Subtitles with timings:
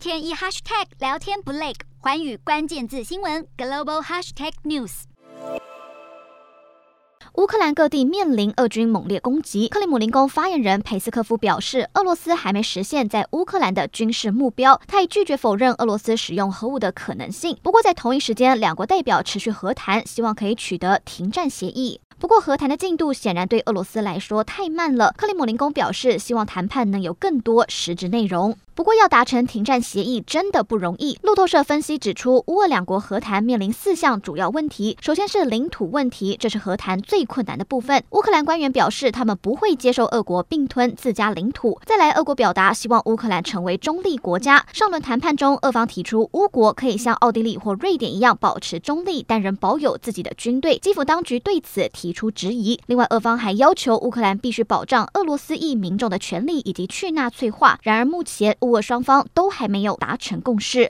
[0.00, 5.02] 天一 hashtag 聊天不累，环宇关键字新闻 global hashtag news。
[7.34, 9.68] 乌克兰各地面临俄军猛烈攻击。
[9.68, 14.80] 克里姆林宫发言人佩斯科夫表示，俄罗斯还没实现在乌克兰的军事目标。
[14.86, 17.58] 他也拒绝否认俄罗斯使用核武的可能性。
[17.62, 22.00] 不过，在同一时间，两国代表持续和谈，希望可以取得停战协议。
[22.18, 25.14] 不过，和谈的进度显然对俄罗斯来说太慢了。
[25.18, 28.56] 克里姆林宫表示，希望谈判能有更多实质内容。
[28.80, 31.18] 不过，要达成停战协议真的不容易。
[31.20, 34.96] 路透社分析指出，乌俄两国和谈面临四项主要问题。
[35.02, 38.02] 首先是领土问题，这是和谈最困难的部分。
[38.12, 41.78] 乌克兰官员表示，他们不会接受俄国并吞自家领土。
[41.84, 44.64] 再来，俄国表达希望乌克兰成为中立国家。
[44.72, 50.78] 上轮谈判中，俄方提出乌国可以像奥地利或瑞典一样保持中立，但仍保有自己的军队。
[50.78, 52.80] 基辅当局对此提出质疑。
[52.86, 57.78] 另外，俄方还要求乌克兰必须保障俄罗斯裔民众的权利以及去纳粹化。
[57.82, 60.88] 然而，目前乌俄双方都还没有达成共识。